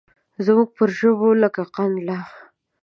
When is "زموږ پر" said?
0.45-0.89